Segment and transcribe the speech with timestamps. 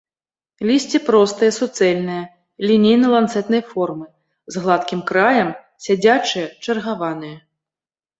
[0.67, 2.23] Лісце простае, суцэльнае,
[2.69, 4.07] лінейна-ланцэтнай формы,
[4.55, 5.49] з гладкім краем,
[5.89, 7.31] сядзячае, чаргаванае.